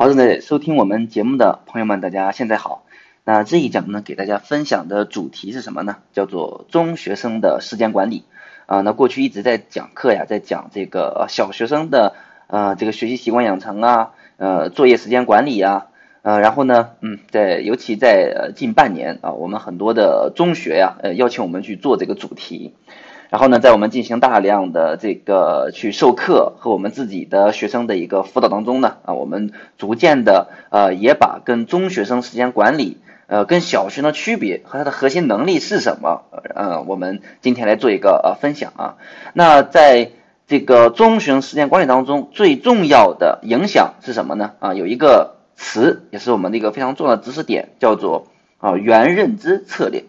[0.00, 2.86] 好，正在收听我们节目的朋友们，大家现在好。
[3.22, 5.98] 那这一讲呢，给大家分享的主题是什么呢？
[6.14, 8.24] 叫做中学生的时间管理
[8.64, 8.80] 啊。
[8.80, 12.14] 那过去一直在讲课呀，在讲这个小学生的
[12.46, 15.88] 呃这个学习习惯养成啊，呃作业时间管理呀，
[16.22, 22.72] 呃然后呢，嗯，在尤其在近半年啊，我们很多的中学呀，呃邀请我们去做这个主题。
[23.30, 32.98] 然后呢，在我们进行大量的这个去授课和我们自己的学生的一个辅导当中呢，啊，我们逐渐的呃也把跟中学生时间管理，
[33.28, 36.22] 呃，跟小学的区别和它的核心能力是什么，
[36.56, 38.96] 呃，我们今天来做一个呃分享啊。
[39.32, 40.10] 那在
[40.48, 44.54] 这个中学生时间管理当中，最重要的影响是什么呢？
[44.58, 48.26] 啊，有一个词也是我们的一个非常重要的知识点，叫做
[48.58, 50.02] 啊原认知策略。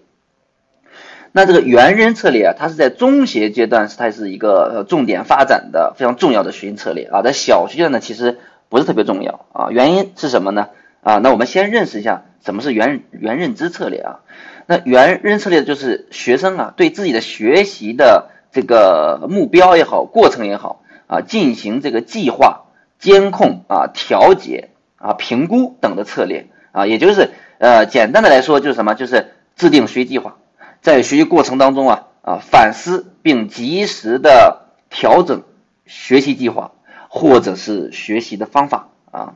[1.34, 8.39] 那这个原认策略啊，它是在中学阶段是它是一个重点发展的非常重要的学习策略啊，在小学阶段呢其实
[8.70, 10.67] 不是特别重要啊，原因是什么呢？
[11.02, 14.20] 啊，那我们先认识一下什么是原原认知策略啊。
[14.67, 22.66] 那原认策略就是学生啊对自己的学习的这个目标也好，过程也好啊，进行这个计划、
[23.00, 28.94] 监控啊、调节啊、评估等的策略啊，也就是呃简单的来说就是什么？
[28.95, 30.36] 就是制定学习计划。
[30.81, 35.43] 在学习过程当中啊啊反思并及时的调整
[35.85, 36.71] 学习计划
[37.07, 39.33] 或者是学习的方法啊。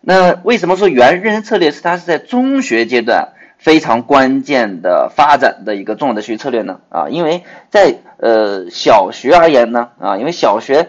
[0.00, 6.80] 那为什么说原认知策略是它是在中学阶段非常关键的发展的一个重要的学习策略呢？
[6.88, 10.88] 啊，因为在呃小学而言呢啊，因为小学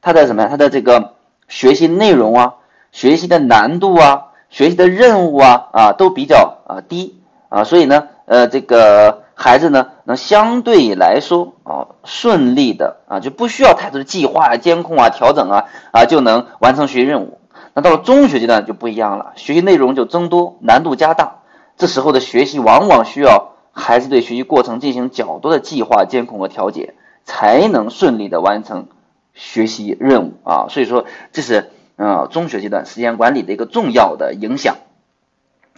[0.00, 0.48] 它的什么呀？
[0.48, 1.14] 它的这个
[1.48, 2.54] 学习内容啊、
[2.92, 9.22] 学习的难度啊、学习的任务啊啊都比较啊低啊，所以呢呃这个。
[9.34, 17.40] 孩子呢，能相对来说啊顺利的啊就不需要太多的计划、啊监控啊、调整啊啊就能完成学习任务。
[17.74, 21.38] 那到了中学阶段就不一样了，学习内容就增多，难度加大。
[21.76, 26.94] 这时候的学习往往需要孩子对学习过程进行较多的计划、监控和调节，
[27.24, 28.86] 才能顺利的完成
[29.34, 30.66] 学习任务啊。
[30.68, 34.76] 所以说，这是呃中学阶段时间管理的一个重要的影响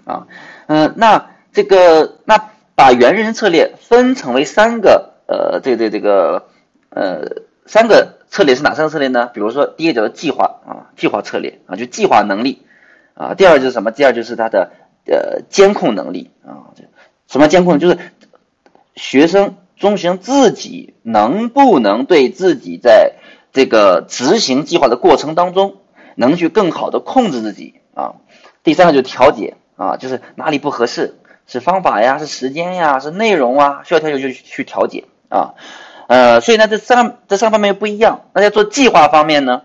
[0.05, 0.26] 啊。
[0.66, 2.50] 嗯，那这个那。
[2.76, 6.48] 把原认知策略分成为三个，呃，这这这个，
[6.91, 9.31] 呃，三个策略是哪三个策略呢？
[9.32, 12.62] 比如说，第一个叫做计划啊，计划策略啊，就计划能力
[13.14, 13.34] 啊。
[13.34, 13.93] 第二就是什么？
[13.93, 14.72] 第二就是他的
[15.06, 16.75] 呃监控能力啊。
[17.28, 17.78] 什么监控？
[17.78, 17.97] 就是
[18.97, 23.12] 学生中学生自己能不能对自己在
[23.53, 25.76] 这个执行计划的过程当中，
[26.16, 28.16] 能去更好的控制自己啊。
[28.64, 31.14] 第三个就是调节啊，就是哪里不合适。
[31.47, 35.55] 是方法呀，是时间呀，是内容啊，需要调节就去调节啊，
[36.06, 38.22] 呃，所以呢，这三这三方面不一样。
[38.32, 39.62] 那在做计划方面呢，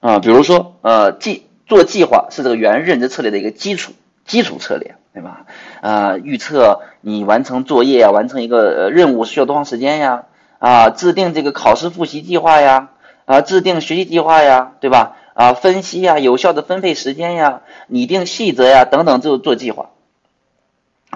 [0.00, 3.92] 啊，比如说呃，计做计划是这个原认知策略的一个基础
[4.24, 5.46] 基础策略，对吧？
[5.80, 10.24] 啊，预测你完成作业啊，完成一个任务需要多长时间呀？
[10.58, 12.88] 啊，制定这个考试复习计划呀，
[13.24, 15.16] 啊，制定学习计划呀，对吧？
[15.34, 19.90] 啊，分析呀，有效的分配时间呀，拟定细则呀，等等，就做计划。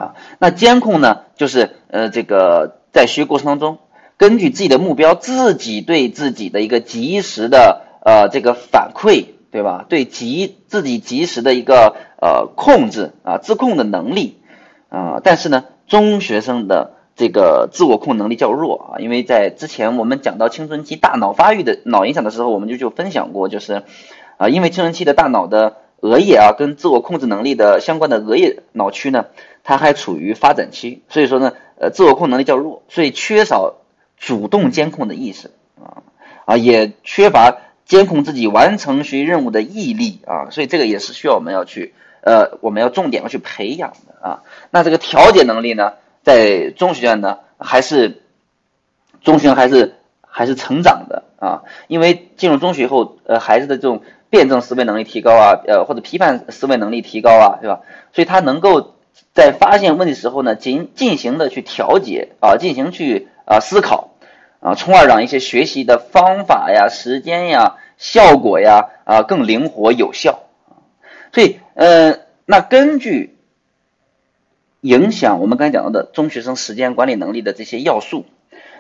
[0.01, 1.21] 啊，那监控呢？
[1.37, 3.79] 就是呃，这个在学习过程当中，
[4.17, 9.85] 根据自己的目标，自己对自己的一个及时的呃这个反馈，对吧？
[9.89, 14.39] 对及自己及时的一个呃控制啊，自控的能力
[14.89, 15.21] 啊。
[15.23, 23.83] 但是呢，中学生的这个自我控能力较弱啊，因为在之前我们讲到青春期大脑发育的脑影响的时候，我们就就分享过，就是
[24.39, 29.27] 啊，因为青春期的大脑的额叶啊，跟自我控制能力的相关的额叶脑区呢。
[29.63, 33.75] 它还处于发展期，所以说呢，呃，自我控能力较弱，所以缺少
[34.17, 36.03] 主动监控的意识啊
[36.47, 44.43] 啊，也缺乏监控自己完成学习任务的毅力啊，所以这个也是需要我们要去呃，我们要重点要去培养的啊。
[44.71, 48.23] 那这个调节能力呢，在中学阶段呢，还是
[49.21, 57.81] 中学还是还是成长的啊，因为进入中学以后，呃，孩子的这种辩证思维能力提高啊，呃，或者批判思维能力提高啊，对吧？
[58.13, 58.95] 所以他能够。
[59.33, 64.11] 在发现问题时候呢，进进行的去调节啊，进行去啊思考
[64.61, 70.41] 啊，从而让一些学习的方法呀、时间呀、效果呀啊更灵活有效
[71.33, 73.37] 所以，呃，那根据
[74.81, 78.25] 影响我们刚才讲到的中学生时间管理能力的这些要素，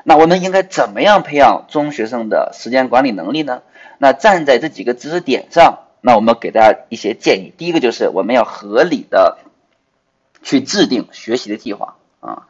[0.05, 3.63] 那我们应该怎么样培养中学生的时间管理能力呢？
[4.03, 7.53] 那站在这几个知识点上，那我们给大家一些建议。
[7.57, 9.39] 第一个就是我们要合理的。
[10.43, 12.49] 去制定学习的计划啊？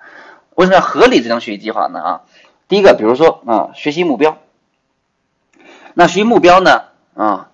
[0.55, 2.00] 为什么要合理制定学习计划呢？
[2.00, 2.20] 啊，
[2.69, 4.38] 第一个，比如说啊，学习目标。
[5.94, 6.85] 那学习目标呢？
[7.14, 7.50] 啊，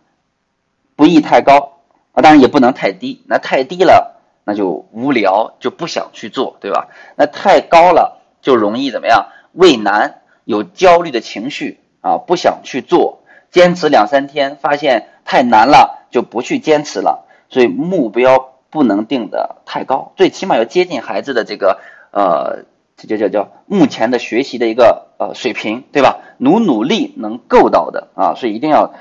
[0.94, 1.78] 不宜太高
[2.12, 6.88] 啊，当然也不能太低，那太低了那就无聊，就不想去做，对吧？
[7.16, 9.28] 那太高了就容易怎么样？
[9.52, 13.22] 畏难，有焦虑的情绪啊，不想去做，
[13.56, 17.24] 坚持两三天发现太难了，就不去坚持了。
[17.48, 21.80] 所以目标不能定的太高，最起码要接近孩子的这个
[22.10, 22.66] 呃，
[22.98, 26.18] 这叫叫叫目前的学习的一个呃水平，对吧？
[26.36, 28.92] 努努力能够到的啊，所以一定要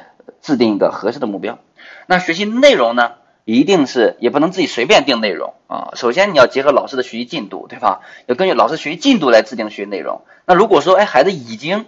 [0.42, 1.60] 制定一个合适的目标。
[2.08, 3.12] 那学习内容呢，
[3.44, 5.92] 一定是也不能自己随便定内容啊。
[5.96, 8.00] 首先你要结合老师的学习进度，对吧？
[8.26, 10.22] 要根据老师学习进度来制定学习内容。
[10.46, 11.88] 那如果说哎孩子已经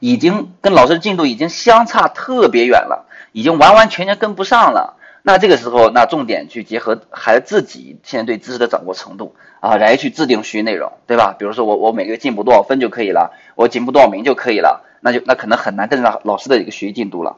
[0.00, 11.36] 已经跟老师的进度已经相差特别远了，已经完完全全跟不上了，那这个时候那重点去结合孩子自己现在对知识的掌握程度啊，来去制定学习内容，对吧？
[11.38, 17.36] 比如说我我每个月进步多少分就可以了，我进步多少名就可以了，那就那可能很难跟上老师的一个学习进度了。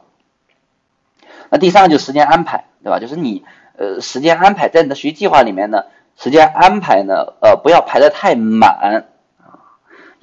[1.49, 2.99] 那第三个就是时间安排，对吧？
[2.99, 3.43] 就是你
[3.77, 5.83] 呃时间安排在你的学习计划里面呢，
[6.17, 9.05] 时间安排呢呃不要排的太满，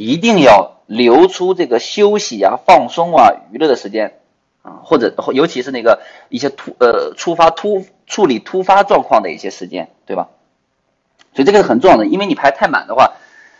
[0.00, 4.18] 一定要留出这个休息啊、放松啊、娱乐的时间
[4.62, 6.00] 啊，或者尤其是那个
[6.30, 10.28] 一些突呃触发突处理突发状况的一些时间，对吧？
[11.34, 13.12] 所以这个是很重要的，因为你排太满的话，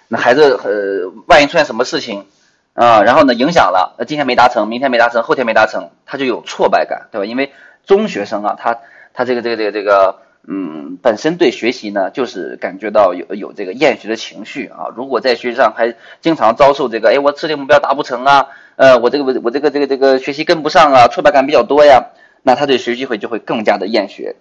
[0.08, 2.26] 那孩子呃万一出现什么事情。
[2.72, 7.26] 啊，然后呢，影响了，那今天没达成，明天没达成，后天没达成，他就有挫败感，对吧？
[7.26, 7.52] 因为
[7.84, 8.78] 中学生啊，他
[9.12, 14.88] 他这个这个这个这个，嗯，本身对学习呢，就是感觉到有有这个厌学的情绪啊。
[14.96, 22.06] 如果在学习上还经常遭受这个，哎，我设定目标达不成啊，呃，我这个我这个这个这个学习跟不上啊，挫败感比较多呀，
[22.42, 24.34] 那他对学习会就会更加的厌学，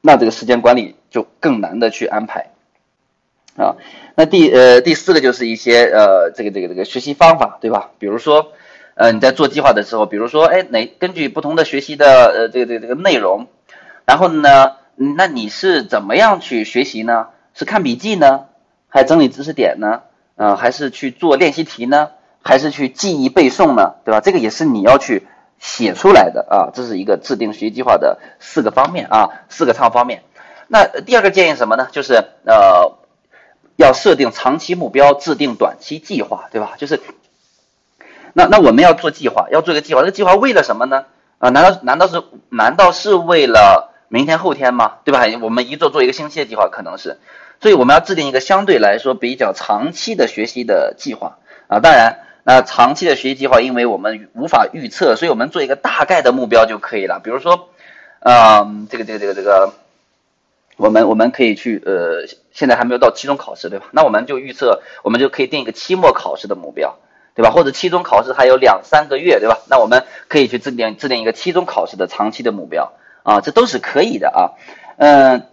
[0.00, 2.50] 那这个时间管理就更难的去安排。
[3.56, 3.76] 啊，
[4.14, 7.90] 那第呃第四个就是一些呃这个这个这个学习方法，对吧？
[7.98, 8.52] 比如说，
[8.96, 13.46] 呃你在做计划的时候，比如说，哎哪根据不同的学习的呃这个这个这个内容，
[14.04, 17.28] 然后呢，那你是怎么样去学习呢？
[17.54, 18.46] 是看笔记呢，
[18.88, 20.02] 还整理知识点呢？
[20.36, 22.10] 啊，还是去做练习题呢？
[22.42, 23.94] 还是去记忆背诵呢？
[24.04, 24.20] 对吧？
[24.20, 25.26] 这个也是你要去
[25.58, 30.22] 写出来的啊，这是一个制定学习计划的四个方面啊，四个参考方面。
[30.68, 31.88] 那第二个建议什么呢？
[31.92, 32.14] 就是
[32.44, 32.96] 呃。
[33.78, 36.76] 要设定长期目标，制定短期计划，对吧？
[36.78, 36.98] 就是，
[38.32, 41.04] 那那我们要做计划，要做一个计划，这个计划为了什么呢？
[41.36, 44.94] 啊，难道难道是难道是为了明天后天吗？
[45.04, 45.24] 对吧？
[45.42, 47.18] 我们一做做一个星期的计划，可能是，
[47.60, 51.38] 所以我们要制定一个相对来说比较长期的学习的计划
[51.68, 51.80] 啊。
[51.80, 57.20] 当然，那长期的学习计划，因为我们无法预测，所以我们做一个大概的目标就可以了。
[57.22, 57.68] 比如说，
[58.20, 59.72] 嗯，这个这个这个这个。
[60.78, 63.86] 我们我们可以去呃，现在还没有到期中考试，对吧？
[63.92, 66.98] 那我们就预测，我们就可以定一个期末考试的目标，
[67.34, 67.50] 对吧？
[67.50, 69.56] 或者期中考试还有两三个月，对吧？
[69.70, 72.92] 那我们可以去制定制定一个期中考试的长期的目标
[73.26, 74.40] 啊，这都是可以的啊。
[74.96, 75.46] 嗯，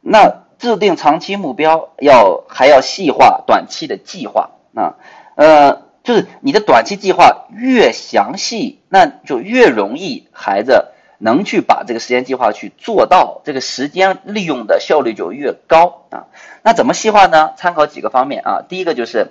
[0.00, 4.96] 那制定长期目标要还要细化短期的计划啊，
[5.36, 10.88] 呃，就是你的短期计划越详细，那就越容易孩子。
[11.24, 16.26] 能去把这个时间计划去做到，这个时间利用的效率就越高啊。
[16.64, 17.52] 那怎么细化呢？
[17.56, 18.62] 参考几个方面啊。
[18.68, 19.28] 第一个就是，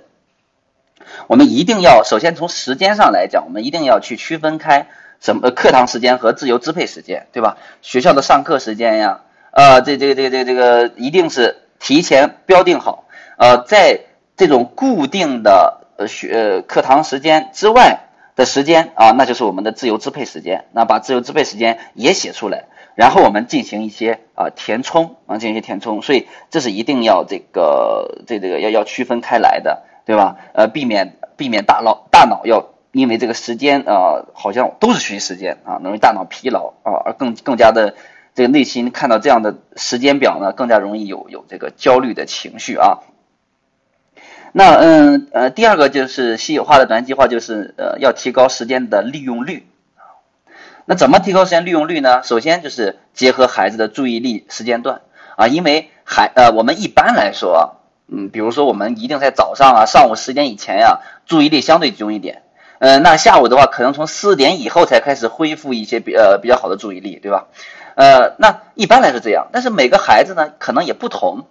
[1.28, 4.88] 我们一定要首先从时间上来讲，我们一定要去区分开
[5.22, 7.56] 什么课堂时间和自由支配时间，对吧？
[7.82, 9.22] 学校的上课时间呀，
[9.52, 13.06] 呃，这这个这个这个这个一定是提前标定好。
[13.38, 14.02] 呃，在
[14.36, 18.08] 这种固定的呃学课堂时间之外。
[18.34, 20.64] 的时间啊，那就是我们的自由支配时间。
[20.72, 22.64] 那把自由支配时间也写出来，
[22.96, 26.02] 然后我们进行一些啊填充啊，进行一些填充。
[26.02, 30.38] 所以这是一定要这个这这个要要区分开来的，对吧？
[30.54, 37.96] 呃，避免避免大脑大脑要因为这个时间啊，好像都是学习时间啊，容易大脑疲劳啊，而更更加的
[38.36, 43.00] 这个内心看到这样的时间表呢，更加容易有有这个焦虑的情绪啊。
[44.54, 49.66] 那嗯呃，第二个就是细化的短计划，就是呃要提高时间的利用率
[50.86, 52.22] 那怎么提高时间利用率呢？
[52.24, 55.02] 首先就是结合孩子的注意力时间段
[55.38, 62.42] 啊，因为孩呃我们一般来说，嗯，比如说我们一定在早上啊上午十点以前呀，注意力相对集中一点。
[62.84, 67.46] 嗯，那下午的话，可能从四点以后才开始恢复一些比呃比较好的注意力，对吧？
[67.94, 71.46] 呃，那一般来说这样，但是每个孩子呢可能也不同。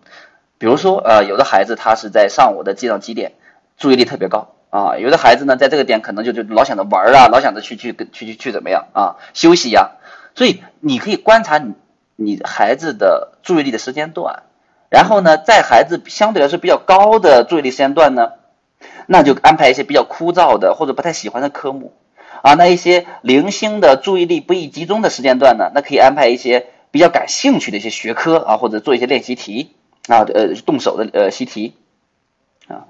[0.59, 3.35] 比如说，呃，有的孩子他是在上午的几点几点，
[3.79, 4.99] 注意力特别高啊。
[4.99, 9.93] 有的孩子呢，在这个点可能就就老想着玩啊，老想着去去去去去怎么样啊，休息呀。
[10.35, 11.75] 所以你可以观察你
[12.17, 14.43] 你孩子的注意力的时间段，
[14.89, 18.33] 然后呢，在孩子相对来说比较高的注意力时间段呢，
[19.13, 21.93] 那就安排一些比较枯燥的或者不太喜欢的科目
[22.43, 22.55] 啊。
[22.55, 29.75] 那一些零星的注意力不易集中的时间段呢，那可以安排一些比较感兴趣的一些学科啊，或者做一些练习题
[30.07, 31.75] 啊，呃，动手的呃习题
[32.69, 32.87] 啊。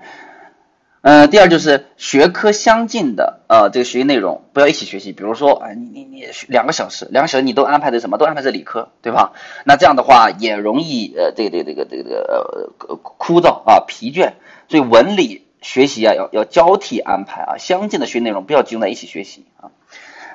[1.03, 9.33] 嗯，第二就是学科相近的呃这个学习内容不要一起学习，比如说啊你你你两个小时，两个小时你都安排的什么都安排在理科，对吧？
[9.65, 14.33] 那这样的话也容易呃这个这个这个这个呃枯燥啊疲倦，
[14.69, 19.71] 所以文理学习啊要要交替安排啊，相近的学内容不要集中在一起学习啊。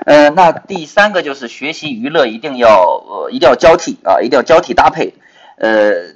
[0.05, 5.13] 呃，那第三个就是学习娱乐一定要呃一定要交替啊，一定要交替搭配，
[5.57, 6.15] 呃。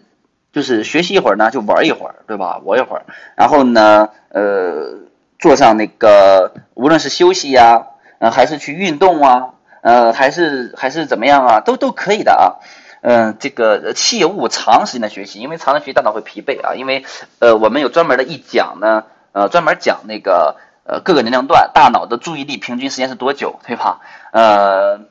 [0.51, 2.57] 就是学习一会儿呢，就玩一会儿，对吧？
[2.65, 4.97] 玩一会儿，然后呢，呃，
[5.37, 7.85] 做上那个，无论是休息呀，
[8.17, 12.57] 呃，还是去运动啊，呃，还是还是怎么样啊，都都可以的啊。
[13.01, 16.75] 嗯，这个切勿长时间的学习，因为长时间学习大脑会疲惫啊。
[16.75, 17.06] 因为
[17.39, 24.01] 呃，我们有专门的一讲呢，呃，专门讲那个呃各个年龄段大脑的注意力平均时间是多久，对吧？
[24.32, 25.01] 呃，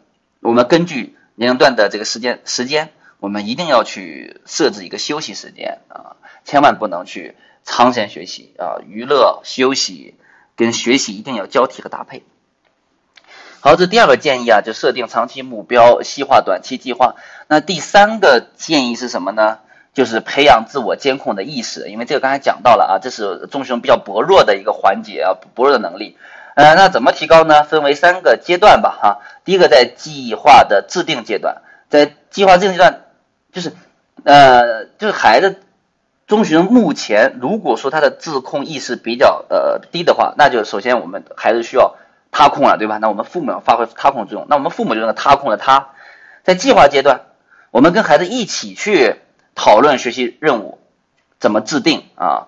[0.40, 2.90] 我们根据年龄段的这个时间时间。
[3.20, 6.14] 我们一定要去设置一个休息时间啊，
[6.44, 10.14] 千万不能去长时间学习啊，娱乐休息
[10.54, 12.22] 跟学习一定要交替和搭配。
[13.60, 17.16] 好，这第二个建议啊，就设定长期目标，细化短期计划。
[17.48, 19.58] 那第三个建议是什么呢？
[19.94, 26.16] 就是培养自我监控的意识，因为这个刚才讲到了啊，这是中学生比较薄弱的一个环节啊，薄弱的能力。
[26.54, 27.64] 呃，那怎么提高呢？
[27.64, 29.18] 分为三个阶段吧，哈。
[29.44, 33.00] 第一个在计划的制定阶段，在计划制定阶段。
[33.52, 33.72] 就是，
[34.22, 35.56] 呃，就是孩子，
[36.28, 41.96] 中学目前如果说他的自控意识比较呃低的话，那就首先我们孩子需要
[42.30, 42.98] 他控了，对吧？
[42.98, 44.46] 那我们父母要发挥他控作用。
[44.48, 45.90] 那我们父母就那个他控了他，
[46.44, 47.22] 在计划阶段，
[47.70, 49.16] 我们跟孩子一起去
[49.54, 50.78] 讨论学习任务
[51.38, 52.46] 怎么制定啊。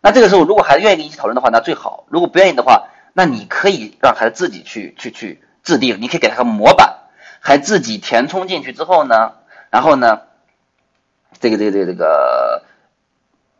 [0.00, 6.98] 那这个时候，如果孩子愿意跟你一起讨论的话，那最好；如果不愿意的话，那你可以让孩子自己去去去制定，你可以给他个模板，
[7.40, 9.32] 还自己填充进去之后呢，
[9.70, 10.22] 然后呢？
[11.38, 12.64] 这个这个这个这个，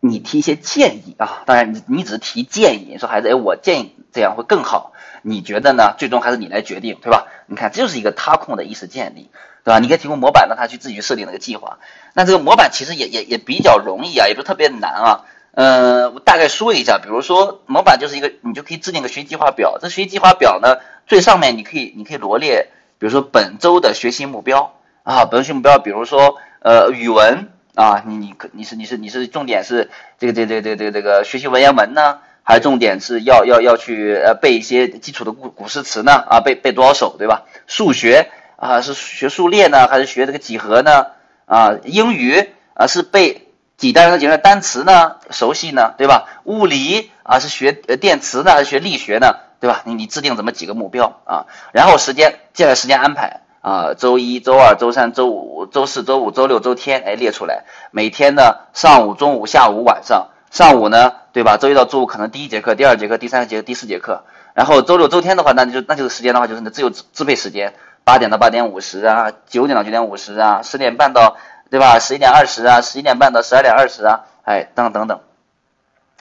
[0.01, 5.95] 你提一些建议啊，当然你你只是提建议，你说孩子，哎，我建议这样会更好，你觉得呢？
[5.99, 7.27] 最终还是你来决定，对吧？
[7.47, 9.29] 你看，这就是一个他控的意识建立，
[9.63, 9.79] 对吧？
[9.79, 11.81] 你可以提供模板，让他去自己去设定那个计划。
[12.15, 15.21] 那这个模板其实也也也比较容易啊，也不是特别难啊。
[15.53, 19.77] 呃，我大概说一下，比如说模板就是一个，你就可以制定个学习计划表。
[19.83, 27.51] 这学习计划表呢，最上面你可以你可以罗列，比如说本周的学习目标啊，本周学习目标，比如说呃语文。
[27.75, 36.13] 啊，你你可你是你是你是重点是这个这个这个这这这个学习文言文呢，还是重点是要要要去呃背一些基础的古古诗词呢？
[36.29, 37.45] 啊，背背多少首对吧？
[37.67, 41.07] 数学啊是学数列呢，还是学这个几何呢？
[41.47, 43.47] 啊，英语啊是背
[43.77, 45.17] 几单元的几个单词呢？
[45.31, 46.27] 熟悉呢对吧？
[46.45, 49.83] 物理啊是学呃电磁呢还是学力学呢对吧？
[49.85, 51.47] 你你制定怎么几个目标啊？
[51.73, 53.41] 然后时间接下来时间安排。
[53.61, 57.65] 啊，周一、周二、周三、周五、周四周五、周六、周天，哎，列出来。
[57.91, 60.29] 每天呢，上午、中午、下午、晚上。
[60.51, 61.59] 上午呢，对吧？
[61.59, 64.25] 周一到周五可能第一节课、第二节课、第三节课、第四节课。
[64.55, 71.37] 然后周六、周天的话，那就那就是时间的话，就是你自由支支配时间，八点到八点五十啊，九点到九点五十啊，十点半到
[71.71, 71.99] 对吧？
[71.99, 75.21] 十一点二十啊，十一点半到十二点二十啊，哎，等等等。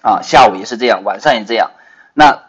[0.01, 1.71] 啊，下午也是这样，晚上也这样。
[2.13, 2.43] 那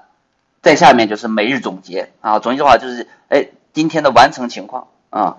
[0.62, 3.46] 在下面就是每日总结啊，总结的话就是哎。
[3.72, 5.36] 今天的完成情况啊，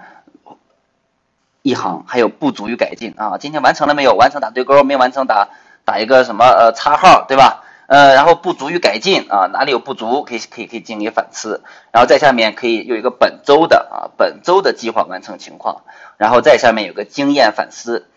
[1.62, 3.38] 一行还有不足与改进啊。
[3.38, 4.16] 今天完成了没有？
[4.16, 5.50] 完成打对勾，没完成打
[5.84, 7.64] 打一个什么呃叉号，对吧？
[7.88, 11.62] 呃，然后不足与改进啊，哪里有不足可以可以可以进行一个反思。
[11.92, 15.84] 然后在下面可以有一个本周的啊本周的计划完成情况，
[16.18, 18.08] 然后在下面有个经验反思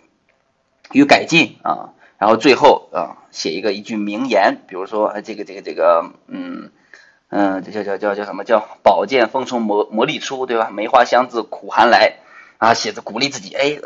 [0.93, 6.71] 与改进啊，然后最后啊写一个一句名言，比如说这个这个这个嗯。
[7.37, 10.71] 嗯，这叫叫叫叫什么叫宝剑锋从磨磨砺出，对吧？
[10.71, 12.19] 梅花香自苦寒来
[12.59, 13.77] 啊，写着鼓励自己，哎，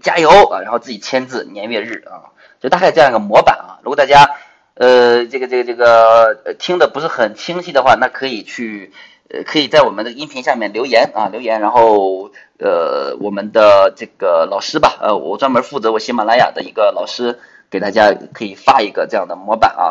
[0.00, 3.76] 加油啊，然后自己签字年月日啊，就大概这样一个模板啊。
[3.82, 4.36] 如果大家
[4.72, 8.90] 呃这个这个这个听的不是很清晰的话，那可以去
[9.28, 19.84] 呃可以在我们的音频下面留言啊留言，然后呃我们的这个老师吧，呃我专门负责我喜马拉雅的一个老师给大家可以发一个这样的模板啊。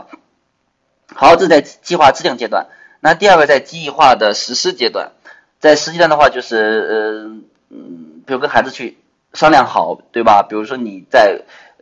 [1.13, 2.65] 好，这在计划制定阶段。
[3.05, 5.12] 那第二个在计划的实施阶段，
[5.60, 8.98] 在实际上的话就是呃嗯，比如跟孩子去
[9.33, 10.41] 商量好，对吧？
[10.41, 11.41] 比如说你在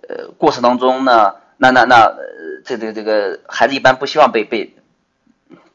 [0.09, 2.17] 呃过程当中呢，那那那呃
[2.65, 4.73] 这这个这个孩子一般不希望被被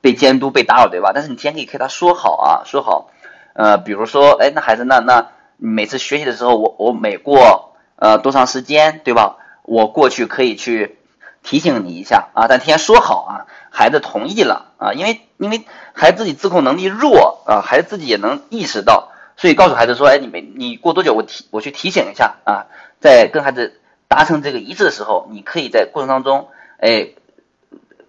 [0.00, 1.12] 被监督被打扰，对吧？
[1.14, 3.10] 但是你先可以跟他说好啊，说好，
[3.52, 9.36] 呃，比如说，哎，那孩子那那每次学习的时候，我我每过呃多长时间，对吧？
[9.62, 10.98] 我过去可以去
[11.44, 13.46] 提醒你一下啊，但提前说好啊。
[13.76, 22.68] 孩子同意了啊，因为因为孩子自己自控能力弱啊，孩子自己也能意识到，所以告诉孩子说，哎，你没你过多久我提我去提醒一下啊，
[23.02, 23.78] 在跟孩子
[24.08, 27.10] 达成这个一致的时候，你可以在过程当中，哎，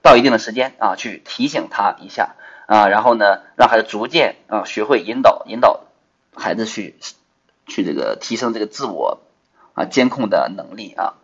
[0.02, 2.36] 到一定的时间啊去提醒他一下
[2.68, 5.82] 啊，然后呢让孩子逐渐啊学会引导引导
[6.34, 6.96] 孩子去
[7.66, 9.20] 去这个提升这个自我
[9.74, 11.16] 啊监控的能力啊。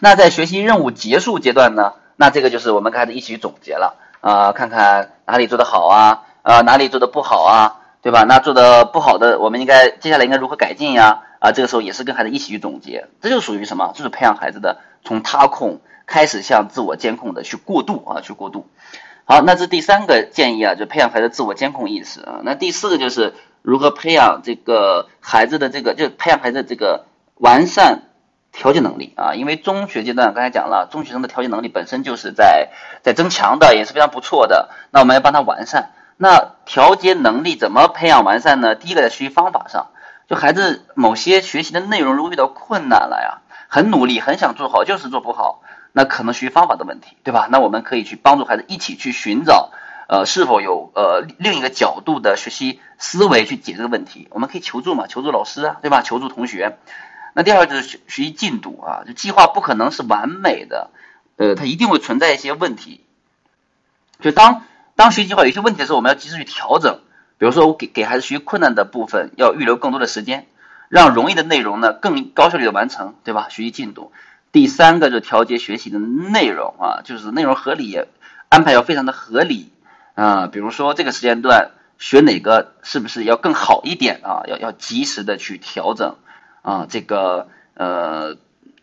[0.00, 7.80] 那在学习任务结束阶段呢，那这个就是我们跟孩子一起去总结了啊，看看哪里做得好啊啊哪里做的不好啊。
[8.04, 8.22] 对吧？
[8.28, 11.22] 那做的不好的，我们应该接下来应该如何改进呀？
[11.38, 13.92] 啊，这个时候也是跟孩子一起去总结，这就属于什么？
[13.94, 18.66] 就是培养孩子的从他控开始向自我监控的去过渡啊，去过渡。
[19.24, 22.42] 好，那这第三个建议啊，就培养孩子自我监控意识啊。
[22.44, 27.06] 那第四个就是如何培养这个孩子的这个，就培养孩子这个
[27.36, 28.02] 完善
[28.54, 29.34] 调节能力啊。
[29.34, 32.70] 因为中学阶段刚才讲了，中学生的调节能力本身就是在
[33.02, 34.70] 在增强的，也是非常不错的。
[34.90, 35.90] 那我们要帮他完善。
[36.16, 38.76] 那调节能力怎么培养完善呢？
[38.76, 39.88] 第一个在学习方法上，
[40.28, 47.48] 就孩子某些学习的内容如果遇到困难了呀，很努力很想做好，就是做不好，那可能学习方法的问题，对吧？
[47.50, 49.70] 那我们可以去帮助孩子一起去寻找，
[50.08, 54.28] 呃，是否有呃另一个角度的学习思维去解这个问题。
[54.30, 56.00] 我们可以求助嘛，求助老师啊，对吧？
[56.02, 56.78] 求助同学。
[57.34, 60.90] 那第二个就是学学习进度啊，就计划不可能是完美的，
[61.36, 63.04] 呃，它一定会存在一些问题，
[64.20, 64.62] 就当。
[64.96, 67.00] 当学习计划有些问题的时候，我们要及时去调整。
[67.36, 70.46] 比如说，我给给孩子学习困难的部分要预留更多的时间，
[70.88, 73.48] 让容易的内容呢更高效率的完成，对吧？
[73.48, 74.12] 学习进度。
[74.52, 78.00] 第三个就调节学习的内容啊，就是内容合理
[78.48, 79.72] 安排要非常的合理
[80.14, 80.46] 啊。
[80.46, 84.44] 比如说这个时间段学哪个是不是要更好一点啊？
[84.46, 86.14] 要要及时的去调整
[86.64, 88.34] 啊，这个呃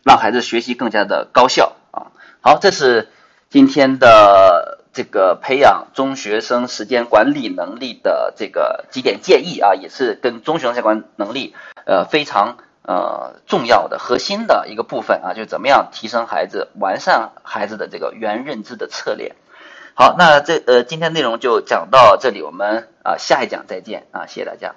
[0.02, 2.16] 让孩子学习更加的高效啊。
[2.40, 3.10] 好，这是
[3.50, 4.78] 今天的。
[4.94, 11.54] 这个培养中学生时间管理能力的这个几点建议啊，也是跟中学生相关能力
[11.86, 19.34] 呃非常呃重要的核心的一个部分啊，就怎么样提升孩子、完善孩子的这个原认知的策略。
[19.94, 24.74] 好，那这呃今天内容就讲到这里，我们啊下一讲再见啊，谢谢大家。